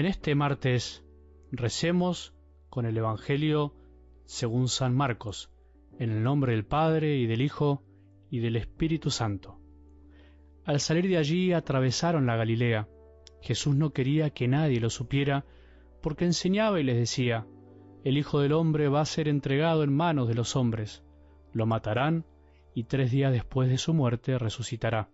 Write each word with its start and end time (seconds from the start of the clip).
En 0.00 0.06
este 0.06 0.34
martes 0.34 1.04
recemos 1.52 2.32
con 2.70 2.86
el 2.86 2.96
Evangelio 2.96 3.74
según 4.24 4.68
San 4.68 4.96
Marcos, 4.96 5.50
en 5.98 6.08
el 6.08 6.22
nombre 6.22 6.52
del 6.52 6.64
Padre 6.64 7.18
y 7.18 7.26
del 7.26 7.42
Hijo 7.42 7.82
y 8.30 8.38
del 8.38 8.56
Espíritu 8.56 9.10
Santo. 9.10 9.60
Al 10.64 10.80
salir 10.80 11.06
de 11.06 11.18
allí 11.18 11.52
atravesaron 11.52 12.24
la 12.24 12.36
Galilea. 12.36 12.88
Jesús 13.42 13.76
no 13.76 13.92
quería 13.92 14.30
que 14.30 14.48
nadie 14.48 14.80
lo 14.80 14.88
supiera 14.88 15.44
porque 16.00 16.24
enseñaba 16.24 16.80
y 16.80 16.84
les 16.84 16.96
decía, 16.96 17.46
el 18.02 18.16
Hijo 18.16 18.40
del 18.40 18.52
Hombre 18.52 18.88
va 18.88 19.02
a 19.02 19.04
ser 19.04 19.28
entregado 19.28 19.82
en 19.82 19.94
manos 19.94 20.28
de 20.28 20.34
los 20.34 20.56
hombres, 20.56 21.04
lo 21.52 21.66
matarán 21.66 22.24
y 22.74 22.84
tres 22.84 23.10
días 23.10 23.32
después 23.32 23.68
de 23.68 23.76
su 23.76 23.92
muerte 23.92 24.38
resucitará. 24.38 25.10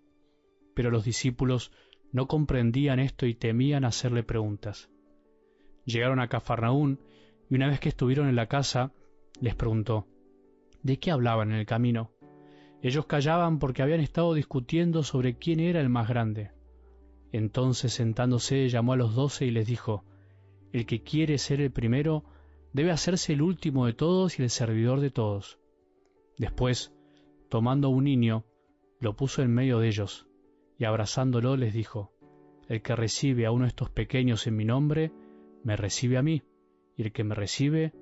Pero 0.77 0.93
los 0.93 1.05
discípulos 1.05 1.73
no 2.17 2.29
comprendían 2.29 2.99
esto 2.99 3.27
y 3.27 3.35
temían 3.35 3.85
hacerle 3.85 4.23
preguntas. 4.23 4.89
Llegaron 5.85 6.19
a 6.19 6.29
Cafarnaún 6.29 6.99
y 7.51 7.57
una 7.57 7.69
vez 7.69 7.79
que 7.79 7.91
estuvieron 7.91 8.27
en 8.27 8.37
la 8.37 8.47
casa, 8.47 8.95
les 9.39 9.55
preguntó, 9.55 10.07
¿de 10.83 10.99
qué 10.99 11.11
hablaban 11.11 11.53
en 11.53 11.59
el 11.59 11.67
camino? 11.67 12.13
Ellos 12.81 13.05
callaban 13.05 13.59
porque 13.59 13.83
habían 13.83 14.01
estado 14.01 14.33
discutiendo 14.33 15.03
sobre 15.03 15.37
quién 15.37 15.61
era 15.61 15.79
el 15.79 15.91
más 15.91 16.09
grande. 16.09 16.53
Entonces 17.33 17.93
sentándose 17.93 18.71
llamó 18.71 18.95
a 18.95 18.97
los 18.97 19.15
doce 19.15 19.45
y 19.45 19.51
les 19.51 19.67
dijo, 19.67 20.07
El 20.73 20.87
que 20.87 21.03
quiere 21.03 21.37
ser 21.37 21.61
el 21.61 21.71
primero 21.71 22.25
debe 22.73 22.93
hacerse 22.93 23.35
el 23.35 23.43
último 23.43 23.85
de 23.85 23.93
todos 23.93 24.39
y 24.39 24.43
el 24.43 24.49
servidor 24.49 25.01
de 25.01 25.11
todos. 25.11 25.59
Después, 26.39 26.95
tomando 27.51 27.91
un 27.91 28.05
niño, 28.05 28.47
lo 29.01 29.17
puso 29.17 29.43
en 29.43 29.53
medio 29.53 29.81
de 29.81 29.89
ellos, 29.89 30.27
y 30.79 30.85
abrazándolo 30.85 31.57
les 31.57 31.73
dijo, 31.73 32.13
El 32.69 32.83
que 32.83 32.97
recibe 32.97 33.47
a 33.47 33.53
uno 33.53 33.65
de 33.65 33.69
estos 33.69 33.91
pequeños 33.91 34.47
en 34.47 34.57
mi 34.57 34.65
nombre, 34.65 35.13
me 35.63 35.77
recibe 35.77 36.17
a 36.19 36.23
mí, 36.23 36.43
y 36.97 37.03
el 37.03 37.13
que 37.13 37.25
me 37.25 37.35
recibe, 37.35 37.93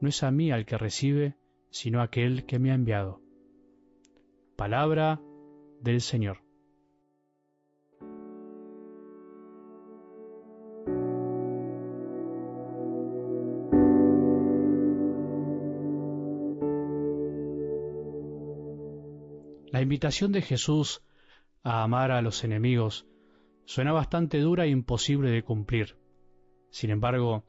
no 0.00 0.08
es 0.08 0.22
a 0.22 0.30
mí 0.30 0.50
al 0.50 0.66
que 0.66 0.76
recibe, 0.76 1.36
sino 1.70 2.00
a 2.00 2.04
aquel 2.04 2.44
que 2.44 2.58
me 2.58 2.70
ha 2.70 2.74
enviado. 2.74 3.20
Palabra 4.56 5.20
del 5.80 6.00
Señor. 6.00 6.42
La 19.70 19.82
invitación 19.82 20.32
de 20.32 20.42
Jesús 20.42 21.02
a 21.62 21.84
amar 21.84 22.10
a 22.10 22.20
los 22.20 22.42
enemigos 22.42 23.07
suena 23.68 23.92
bastante 23.92 24.40
dura 24.40 24.64
e 24.64 24.70
imposible 24.70 25.30
de 25.30 25.42
cumplir. 25.42 25.98
Sin 26.70 26.88
embargo, 26.88 27.44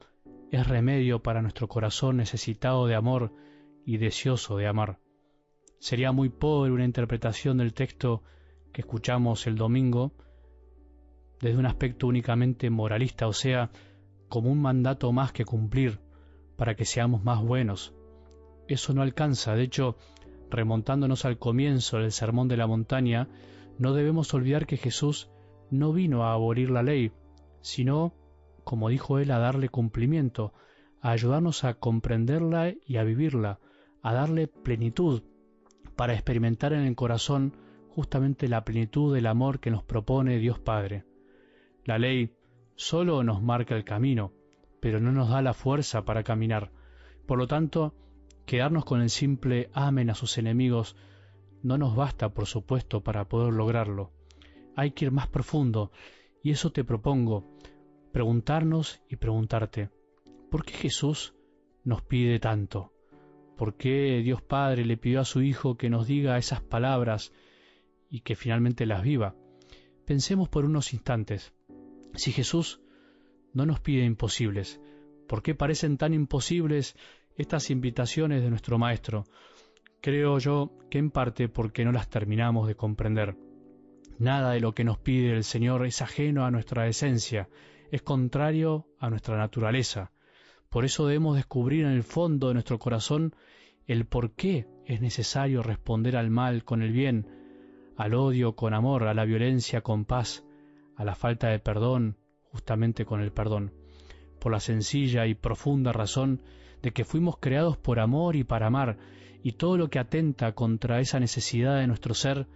es 0.50 0.66
remedio 0.68 1.22
para 1.22 1.40
nuestro 1.40 1.66
corazón 1.66 2.18
necesitado 2.18 2.86
de 2.86 2.94
amor 2.94 3.32
y 3.86 3.96
deseoso 3.96 4.58
de 4.58 4.66
amar. 4.66 4.98
Sería 5.78 6.12
muy 6.12 6.28
pobre 6.28 6.72
una 6.72 6.84
interpretación 6.84 7.56
del 7.56 7.72
texto 7.72 8.22
que 8.70 8.82
escuchamos 8.82 9.46
el 9.46 9.56
domingo 9.56 10.12
desde 11.40 11.56
un 11.56 11.64
aspecto 11.64 12.06
únicamente 12.06 12.68
moralista, 12.68 13.26
o 13.26 13.32
sea, 13.32 13.70
como 14.28 14.52
un 14.52 14.60
mandato 14.60 15.10
más 15.12 15.32
que 15.32 15.46
cumplir 15.46 16.00
para 16.58 16.74
que 16.74 16.84
seamos 16.84 17.24
más 17.24 17.42
buenos. 17.42 17.94
Eso 18.68 18.92
no 18.92 19.00
alcanza, 19.00 19.54
de 19.54 19.62
hecho, 19.62 19.96
remontándonos 20.50 21.24
al 21.24 21.38
comienzo 21.38 21.96
del 21.96 22.12
Sermón 22.12 22.48
de 22.48 22.58
la 22.58 22.66
Montaña, 22.66 23.26
no 23.78 23.94
debemos 23.94 24.34
olvidar 24.34 24.66
que 24.66 24.76
Jesús 24.76 25.30
no 25.70 25.92
vino 25.92 26.24
a 26.24 26.32
abolir 26.32 26.70
la 26.70 26.82
ley, 26.82 27.12
sino, 27.60 28.14
como 28.64 28.88
dijo 28.88 29.18
él, 29.18 29.30
a 29.30 29.38
darle 29.38 29.68
cumplimiento, 29.68 30.52
a 31.00 31.10
ayudarnos 31.10 31.64
a 31.64 31.74
comprenderla 31.74 32.74
y 32.84 32.96
a 32.96 33.04
vivirla, 33.04 33.60
a 34.02 34.12
darle 34.12 34.48
plenitud, 34.48 35.22
para 35.96 36.14
experimentar 36.14 36.72
en 36.72 36.80
el 36.80 36.94
corazón 36.94 37.56
justamente 37.90 38.48
la 38.48 38.64
plenitud 38.64 39.14
del 39.14 39.26
amor 39.26 39.60
que 39.60 39.70
nos 39.70 39.82
propone 39.82 40.38
Dios 40.38 40.58
Padre. 40.58 41.04
La 41.84 41.98
ley 41.98 42.34
solo 42.76 43.22
nos 43.24 43.42
marca 43.42 43.76
el 43.76 43.84
camino, 43.84 44.32
pero 44.80 45.00
no 45.00 45.12
nos 45.12 45.30
da 45.30 45.42
la 45.42 45.54
fuerza 45.54 46.04
para 46.04 46.22
caminar. 46.22 46.70
Por 47.26 47.38
lo 47.38 47.46
tanto, 47.46 47.94
quedarnos 48.46 48.84
con 48.84 49.02
el 49.02 49.10
simple 49.10 49.70
amen 49.74 50.10
a 50.10 50.14
sus 50.14 50.38
enemigos 50.38 50.96
no 51.62 51.76
nos 51.76 51.94
basta, 51.94 52.30
por 52.30 52.46
supuesto, 52.46 53.02
para 53.02 53.28
poder 53.28 53.52
lograrlo. 53.52 54.12
Hay 54.80 54.92
que 54.92 55.04
ir 55.04 55.10
más 55.10 55.28
profundo, 55.28 55.92
y 56.42 56.52
eso 56.52 56.72
te 56.72 56.84
propongo, 56.84 57.44
preguntarnos 58.12 59.02
y 59.10 59.16
preguntarte, 59.16 59.90
¿por 60.50 60.64
qué 60.64 60.72
Jesús 60.72 61.34
nos 61.84 62.00
pide 62.00 62.38
tanto? 62.38 62.90
¿Por 63.58 63.76
qué 63.76 64.22
Dios 64.24 64.40
Padre 64.40 64.86
le 64.86 64.96
pidió 64.96 65.20
a 65.20 65.26
su 65.26 65.42
Hijo 65.42 65.76
que 65.76 65.90
nos 65.90 66.06
diga 66.06 66.38
esas 66.38 66.62
palabras 66.62 67.30
y 68.08 68.20
que 68.20 68.36
finalmente 68.36 68.86
las 68.86 69.02
viva? 69.02 69.36
Pensemos 70.06 70.48
por 70.48 70.64
unos 70.64 70.94
instantes, 70.94 71.52
si 72.14 72.32
Jesús 72.32 72.80
no 73.52 73.66
nos 73.66 73.80
pide 73.80 74.06
imposibles, 74.06 74.80
¿por 75.28 75.42
qué 75.42 75.54
parecen 75.54 75.98
tan 75.98 76.14
imposibles 76.14 76.96
estas 77.36 77.68
invitaciones 77.68 78.42
de 78.42 78.48
nuestro 78.48 78.78
Maestro? 78.78 79.24
Creo 80.00 80.38
yo 80.38 80.72
que 80.88 80.96
en 80.96 81.10
parte 81.10 81.50
porque 81.50 81.84
no 81.84 81.92
las 81.92 82.08
terminamos 82.08 82.66
de 82.66 82.76
comprender. 82.76 83.49
Nada 84.20 84.50
de 84.50 84.60
lo 84.60 84.74
que 84.74 84.84
nos 84.84 84.98
pide 84.98 85.32
el 85.32 85.44
Señor 85.44 85.86
es 85.86 86.02
ajeno 86.02 86.44
a 86.44 86.50
nuestra 86.50 86.86
esencia, 86.86 87.48
es 87.90 88.02
contrario 88.02 88.86
a 88.98 89.08
nuestra 89.08 89.38
naturaleza. 89.38 90.12
Por 90.68 90.84
eso 90.84 91.06
debemos 91.06 91.36
descubrir 91.36 91.86
en 91.86 91.92
el 91.92 92.02
fondo 92.02 92.48
de 92.48 92.52
nuestro 92.52 92.78
corazón 92.78 93.34
el 93.86 94.04
por 94.04 94.32
qué 94.32 94.66
es 94.84 95.00
necesario 95.00 95.62
responder 95.62 96.18
al 96.18 96.28
mal 96.28 96.64
con 96.64 96.82
el 96.82 96.92
bien, 96.92 97.28
al 97.96 98.12
odio 98.12 98.56
con 98.56 98.74
amor, 98.74 99.04
a 99.04 99.14
la 99.14 99.24
violencia 99.24 99.80
con 99.80 100.04
paz, 100.04 100.44
a 100.96 101.04
la 101.06 101.14
falta 101.14 101.48
de 101.48 101.58
perdón 101.58 102.18
justamente 102.52 103.06
con 103.06 103.22
el 103.22 103.32
perdón, 103.32 103.72
por 104.38 104.52
la 104.52 104.60
sencilla 104.60 105.26
y 105.28 105.34
profunda 105.34 105.94
razón 105.94 106.42
de 106.82 106.90
que 106.92 107.06
fuimos 107.06 107.38
creados 107.38 107.78
por 107.78 107.98
amor 107.98 108.36
y 108.36 108.44
para 108.44 108.66
amar, 108.66 108.98
y 109.42 109.52
todo 109.52 109.78
lo 109.78 109.88
que 109.88 109.98
atenta 109.98 110.52
contra 110.52 111.00
esa 111.00 111.18
necesidad 111.20 111.78
de 111.78 111.86
nuestro 111.86 112.12
ser 112.12 112.46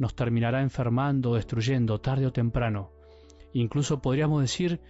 nos 0.00 0.14
terminará 0.14 0.62
enfermando 0.62 1.34
destruyendo 1.34 2.00
tarde 2.00 2.26
o 2.26 2.32
temprano. 2.32 2.90
Incluso 3.52 4.00
podríamos 4.00 4.40
decir 4.40 4.80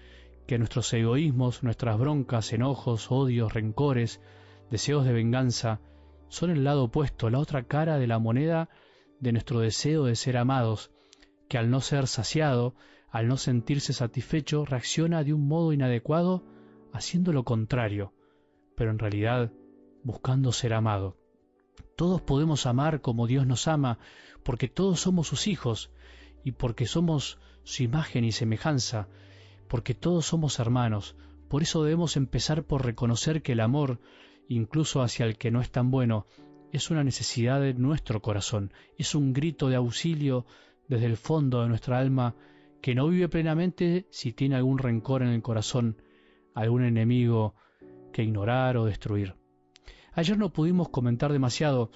que 0.47 0.57
nuestros 0.57 0.93
egoísmos, 0.93 1.65
nuestras 1.65 1.99
broncas, 1.99 2.53
enojos, 2.53 3.11
odios, 3.11 3.53
rencores, 3.53 4.21
deseos 4.71 5.05
de 5.05 5.13
venganza, 5.13 5.81
son 6.29 6.51
el 6.51 6.63
lado 6.63 6.85
opuesto, 6.85 7.29
la 7.29 7.41
otra 7.41 7.65
cara 7.65 7.99
de 7.99 8.07
la 8.07 8.21
moneda 8.21 8.69
de 9.19 9.33
nuestro 9.33 9.59
deseo 9.59 10.05
de 10.05 10.15
ser 10.15 10.37
amados, 10.37 10.93
que 11.49 11.59
al 11.59 11.71
no 11.71 11.81
ser 11.81 12.07
saciado, 12.07 12.77
al 13.11 13.27
no 13.27 13.37
sentirse 13.37 13.93
satisfecho, 13.93 14.65
reacciona 14.65 15.25
de 15.25 15.35
un 15.35 15.49
modo 15.49 15.73
inadecuado 15.73 16.45
haciendo 16.93 17.33
lo 17.33 17.43
contrario, 17.43 18.15
pero 18.77 18.93
en 18.93 19.01
realidad 19.01 19.51
buscando 20.05 20.53
ser 20.53 20.73
amado. 20.73 21.20
Todos 21.97 22.21
podemos 22.21 22.67
amar 22.67 23.01
como 23.01 23.27
Dios 23.27 23.47
nos 23.47 23.69
ama, 23.69 23.99
porque 24.43 24.69
todos 24.69 25.01
somos 25.01 25.29
sus 25.29 25.47
hijos 25.47 25.91
y 26.45 26.53
porque 26.53 26.87
somos 26.87 27.39
su 27.63 27.83
imagen 27.83 28.25
y 28.25 28.33
semejanza, 28.33 29.09
porque 29.69 29.95
todos 29.95 30.27
somos 30.27 30.59
hermanos. 30.59 31.17
Por 31.49 31.63
eso 31.63 31.83
debemos 31.83 32.17
empezar 32.17 32.65
por 32.65 32.85
reconocer 32.85 33.43
que 33.43 33.53
el 33.53 33.61
amor, 33.61 34.01
incluso 34.49 35.03
hacia 35.03 35.27
el 35.27 35.37
que 35.37 35.51
no 35.51 35.61
es 35.61 35.71
tan 35.71 35.91
bueno, 35.91 36.27
es 36.73 36.91
una 36.91 37.05
necesidad 37.05 37.61
de 37.61 37.75
nuestro 37.75 38.23
corazón, 38.23 38.73
es 38.97 39.15
un 39.15 39.33
grito 39.33 39.69
de 39.69 39.77
auxilio 39.77 40.47
desde 40.89 41.07
el 41.07 41.17
fondo 41.17 41.63
de 41.63 41.69
nuestra 41.69 41.99
alma 41.99 42.35
que 42.81 42.95
no 42.95 43.09
vive 43.09 43.29
plenamente 43.29 44.07
si 44.11 44.33
tiene 44.33 44.57
algún 44.57 44.79
rencor 44.79 45.23
en 45.23 45.29
el 45.29 45.43
corazón, 45.43 46.01
algún 46.55 46.85
enemigo 46.85 47.55
que 48.13 48.23
ignorar 48.23 48.77
o 48.77 48.87
destruir. 48.87 49.40
Ayer 50.13 50.37
no 50.39 50.53
pudimos 50.53 50.89
comentar 50.89 51.33
demasiado, 51.33 51.91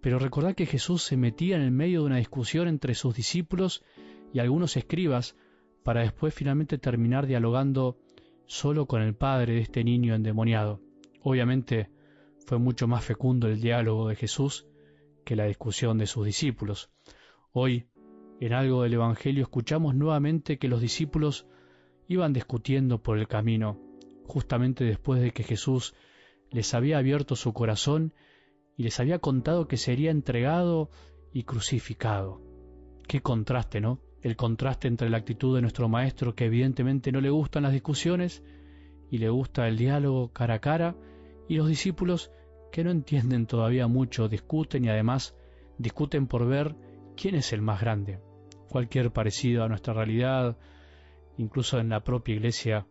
pero 0.00 0.18
recordad 0.18 0.54
que 0.54 0.66
Jesús 0.66 1.02
se 1.02 1.16
metía 1.16 1.56
en 1.56 1.62
el 1.62 1.70
medio 1.70 2.00
de 2.00 2.06
una 2.06 2.16
discusión 2.16 2.68
entre 2.68 2.94
sus 2.94 3.14
discípulos 3.14 3.84
y 4.32 4.38
algunos 4.38 4.76
escribas 4.76 5.36
para 5.84 6.00
después 6.00 6.34
finalmente 6.34 6.78
terminar 6.78 7.26
dialogando 7.26 7.98
solo 8.46 8.86
con 8.86 9.02
el 9.02 9.14
padre 9.14 9.54
de 9.54 9.60
este 9.60 9.84
niño 9.84 10.14
endemoniado. 10.14 10.80
Obviamente 11.22 11.90
fue 12.46 12.58
mucho 12.58 12.88
más 12.88 13.04
fecundo 13.04 13.46
el 13.46 13.60
diálogo 13.60 14.08
de 14.08 14.16
Jesús 14.16 14.66
que 15.24 15.36
la 15.36 15.44
discusión 15.44 15.98
de 15.98 16.06
sus 16.06 16.26
discípulos. 16.26 16.90
Hoy, 17.52 17.86
en 18.40 18.52
algo 18.52 18.82
del 18.82 18.94
Evangelio, 18.94 19.42
escuchamos 19.42 19.94
nuevamente 19.94 20.58
que 20.58 20.68
los 20.68 20.80
discípulos 20.80 21.46
iban 22.08 22.32
discutiendo 22.32 23.02
por 23.02 23.18
el 23.18 23.28
camino, 23.28 23.78
justamente 24.24 24.84
después 24.84 25.20
de 25.20 25.30
que 25.30 25.44
Jesús 25.44 25.94
les 26.50 26.74
había 26.74 26.98
abierto 26.98 27.36
su 27.36 27.52
corazón 27.52 28.14
y 28.76 28.82
les 28.84 28.98
había 29.00 29.18
contado 29.18 29.68
que 29.68 29.76
sería 29.76 30.10
entregado 30.10 30.90
y 31.32 31.44
crucificado. 31.44 32.40
Qué 33.06 33.20
contraste, 33.20 33.80
¿no? 33.80 34.00
el 34.22 34.36
contraste 34.36 34.88
entre 34.88 35.08
la 35.08 35.18
actitud 35.18 35.54
de 35.54 35.62
nuestro 35.62 35.88
maestro, 35.88 36.34
que 36.34 36.46
evidentemente 36.46 37.12
no 37.12 37.20
le 37.20 37.30
gustan 37.30 37.62
las 37.62 37.72
discusiones 37.72 38.42
y 39.10 39.18
le 39.18 39.28
gusta 39.30 39.66
el 39.66 39.76
diálogo 39.76 40.32
cara 40.32 40.54
a 40.54 40.60
cara, 40.60 40.96
y 41.48 41.56
los 41.56 41.68
discípulos 41.68 42.30
que 42.70 42.84
no 42.84 42.90
entienden 42.90 43.46
todavía 43.46 43.88
mucho, 43.88 44.28
discuten 44.28 44.84
y 44.84 44.88
además 44.88 45.34
discuten 45.78 46.26
por 46.26 46.46
ver 46.46 46.76
quién 47.16 47.34
es 47.34 47.52
el 47.52 47.62
más 47.62 47.80
grande. 47.80 48.20
Cualquier 48.68 49.10
parecido 49.10 49.64
a 49.64 49.68
nuestra 49.68 49.94
realidad, 49.94 50.58
incluso 51.38 51.80
en 51.80 51.88
la 51.88 52.04
propia 52.04 52.34
iglesia, 52.34 52.86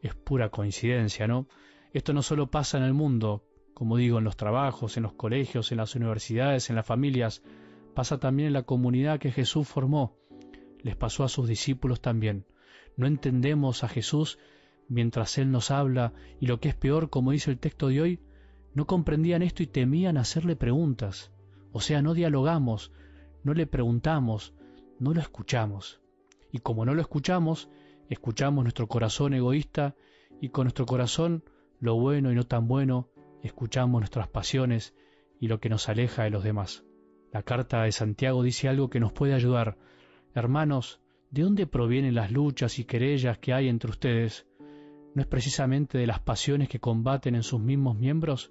es 0.00 0.14
pura 0.14 0.50
coincidencia, 0.50 1.26
¿no? 1.26 1.48
Esto 1.94 2.12
no 2.12 2.22
solo 2.22 2.50
pasa 2.50 2.76
en 2.76 2.82
el 2.82 2.92
mundo, 2.92 3.44
como 3.72 3.96
digo, 3.96 4.18
en 4.18 4.24
los 4.24 4.36
trabajos, 4.36 4.96
en 4.96 5.04
los 5.04 5.12
colegios, 5.12 5.70
en 5.70 5.78
las 5.78 5.94
universidades, 5.94 6.68
en 6.68 6.74
las 6.74 6.84
familias, 6.84 7.40
pasa 7.94 8.18
también 8.18 8.48
en 8.48 8.52
la 8.52 8.64
comunidad 8.64 9.20
que 9.20 9.30
Jesús 9.30 9.68
formó. 9.68 10.18
Les 10.82 10.96
pasó 10.96 11.22
a 11.22 11.28
sus 11.28 11.46
discípulos 11.46 12.00
también. 12.00 12.46
No 12.96 13.06
entendemos 13.06 13.84
a 13.84 13.88
Jesús 13.88 14.40
mientras 14.88 15.38
Él 15.38 15.52
nos 15.52 15.70
habla 15.70 16.12
y 16.40 16.46
lo 16.48 16.58
que 16.58 16.68
es 16.68 16.74
peor, 16.74 17.10
como 17.10 17.30
dice 17.30 17.52
el 17.52 17.60
texto 17.60 17.86
de 17.86 18.00
hoy, 18.00 18.20
no 18.74 18.88
comprendían 18.88 19.42
esto 19.42 19.62
y 19.62 19.68
temían 19.68 20.16
hacerle 20.16 20.56
preguntas. 20.56 21.30
O 21.70 21.80
sea, 21.80 22.02
no 22.02 22.12
dialogamos, 22.12 22.90
no 23.44 23.54
le 23.54 23.68
preguntamos, 23.68 24.52
no 24.98 25.14
lo 25.14 25.20
escuchamos. 25.20 26.00
Y 26.50 26.58
como 26.58 26.84
no 26.84 26.92
lo 26.92 27.00
escuchamos, 27.00 27.70
escuchamos 28.10 28.64
nuestro 28.64 28.88
corazón 28.88 29.32
egoísta 29.32 29.94
y 30.40 30.48
con 30.48 30.64
nuestro 30.64 30.86
corazón 30.86 31.44
lo 31.84 31.96
bueno 31.96 32.32
y 32.32 32.34
no 32.34 32.44
tan 32.44 32.66
bueno, 32.66 33.10
escuchamos 33.42 34.00
nuestras 34.00 34.26
pasiones 34.26 34.94
y 35.38 35.48
lo 35.48 35.60
que 35.60 35.68
nos 35.68 35.90
aleja 35.90 36.24
de 36.24 36.30
los 36.30 36.42
demás. 36.42 36.82
La 37.30 37.42
carta 37.42 37.82
de 37.82 37.92
Santiago 37.92 38.42
dice 38.42 38.70
algo 38.70 38.88
que 38.88 39.00
nos 39.00 39.12
puede 39.12 39.34
ayudar. 39.34 39.76
Hermanos, 40.34 41.02
¿de 41.30 41.42
dónde 41.42 41.66
provienen 41.66 42.14
las 42.14 42.32
luchas 42.32 42.78
y 42.78 42.84
querellas 42.84 43.36
que 43.36 43.52
hay 43.52 43.68
entre 43.68 43.90
ustedes? 43.90 44.46
¿No 45.14 45.20
es 45.20 45.28
precisamente 45.28 45.98
de 45.98 46.06
las 46.06 46.20
pasiones 46.20 46.70
que 46.70 46.80
combaten 46.80 47.34
en 47.34 47.42
sus 47.42 47.60
mismos 47.60 47.98
miembros? 47.98 48.50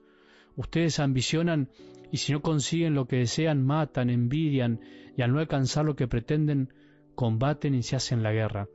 Ustedes 0.56 1.00
ambicionan 1.00 1.72
y 2.12 2.18
si 2.18 2.34
no 2.34 2.44
consiguen 2.44 2.94
lo 2.94 3.08
que 3.08 3.16
desean, 3.16 3.66
matan, 3.66 4.12
envidian 4.12 4.80
y 5.18 5.24
al 5.24 5.34
no 5.34 5.40
alcanzar 5.40 5.86
lo 5.86 5.96
que 5.96 6.08
pretenden, 6.08 6.72
combaten 7.16 7.74
y 7.74 7.82
se 7.82 7.96
hacen 7.96 8.22
la 8.22 8.32
guerra. 8.32 8.70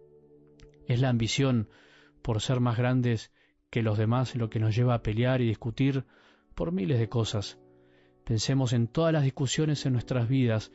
Es 0.89 1.01
la 1.01 1.11
ambición 1.11 1.69
por 2.23 2.41
ser 2.41 2.59
más 2.59 2.77
grandes 2.77 3.31
que 3.71 3.83
los 3.83 3.99
demás 3.99 4.35
lo 4.35 4.49
que 4.49 4.61
nos 4.61 4.75
lleva 4.75 4.95
a 4.95 5.03
pelear 5.03 5.41
y 5.41 5.47
discutir 5.47 6.05
por 6.55 6.73
miles 6.73 6.99
de 6.99 7.09
cosas. 7.09 7.59
Pensemos 8.25 8.73
en 8.73 8.89
todas 8.89 9.13
las 9.13 9.25
discusiones 9.25 9.85
en 9.87 9.93
nuestras 9.93 10.29
vidas. 10.29 10.73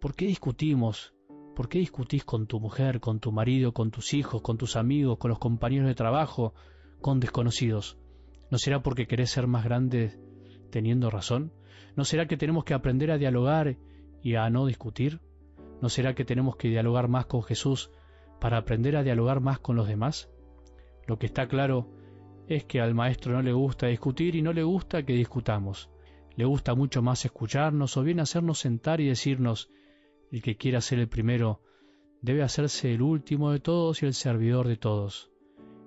¿Por 0.00 0.14
qué 0.14 0.26
discutimos? 0.26 1.14
¿Por 1.54 1.68
qué 1.68 1.78
discutís 1.78 2.24
con 2.24 2.46
tu 2.46 2.60
mujer, 2.60 3.00
con 3.00 3.18
tu 3.18 3.32
marido, 3.32 3.72
con 3.72 3.90
tus 3.90 4.12
hijos, 4.14 4.42
con 4.42 4.58
tus 4.58 4.76
amigos, 4.76 5.18
con 5.18 5.30
los 5.30 5.38
compañeros 5.38 5.88
de 5.88 5.94
trabajo, 5.94 6.54
con 7.00 7.20
desconocidos? 7.20 7.98
¿No 8.50 8.58
será 8.58 8.82
porque 8.82 9.06
querés 9.06 9.30
ser 9.30 9.46
más 9.46 9.64
grande 9.64 10.18
teniendo 10.70 11.10
razón? 11.10 11.52
¿No 11.96 12.04
será 12.04 12.26
que 12.26 12.36
tenemos 12.36 12.64
que 12.64 12.74
aprender 12.74 13.10
a 13.10 13.18
dialogar 13.18 13.76
y 14.22 14.34
a 14.34 14.48
no 14.50 14.66
discutir? 14.66 15.20
¿No 15.80 15.88
será 15.88 16.14
que 16.14 16.24
tenemos 16.24 16.56
que 16.56 16.68
dialogar 16.68 17.08
más 17.08 17.26
con 17.26 17.42
Jesús 17.42 17.90
para 18.40 18.58
aprender 18.58 18.96
a 18.96 19.02
dialogar 19.02 19.40
más 19.40 19.58
con 19.58 19.76
los 19.76 19.88
demás? 19.88 20.30
Lo 21.06 21.18
que 21.18 21.26
está 21.26 21.48
claro 21.48 21.88
es 22.48 22.64
que 22.64 22.80
al 22.80 22.94
maestro 22.94 23.32
no 23.32 23.42
le 23.42 23.52
gusta 23.52 23.88
discutir 23.88 24.36
y 24.36 24.42
no 24.42 24.52
le 24.52 24.62
gusta 24.62 25.04
que 25.04 25.12
discutamos. 25.14 25.90
Le 26.36 26.44
gusta 26.44 26.74
mucho 26.74 27.02
más 27.02 27.24
escucharnos 27.24 27.96
o 27.96 28.02
bien 28.02 28.20
hacernos 28.20 28.58
sentar 28.60 29.00
y 29.00 29.08
decirnos, 29.08 29.70
el 30.30 30.42
que 30.42 30.56
quiera 30.56 30.80
ser 30.80 30.98
el 30.98 31.08
primero 31.08 31.62
debe 32.20 32.42
hacerse 32.42 32.92
el 32.92 33.02
último 33.02 33.50
de 33.50 33.60
todos 33.60 34.02
y 34.02 34.06
el 34.06 34.14
servidor 34.14 34.68
de 34.68 34.76
todos. 34.76 35.30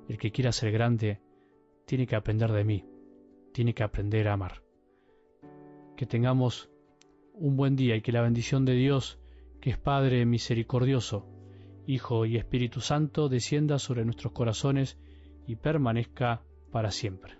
El 0.07 0.17
que 0.17 0.31
quiera 0.31 0.51
ser 0.51 0.71
grande 0.71 1.21
tiene 1.85 2.07
que 2.07 2.15
aprender 2.15 2.51
de 2.51 2.63
mí, 2.63 2.85
tiene 3.53 3.73
que 3.73 3.83
aprender 3.83 4.27
a 4.27 4.33
amar. 4.33 4.63
Que 5.95 6.05
tengamos 6.05 6.69
un 7.33 7.55
buen 7.55 7.75
día 7.75 7.95
y 7.95 8.01
que 8.01 8.11
la 8.11 8.21
bendición 8.21 8.65
de 8.65 8.73
Dios, 8.73 9.19
que 9.61 9.69
es 9.69 9.77
Padre 9.77 10.25
misericordioso, 10.25 11.27
Hijo 11.85 12.25
y 12.25 12.37
Espíritu 12.37 12.81
Santo, 12.81 13.29
descienda 13.29 13.79
sobre 13.79 14.05
nuestros 14.05 14.33
corazones 14.33 14.97
y 15.47 15.55
permanezca 15.55 16.43
para 16.71 16.91
siempre. 16.91 17.37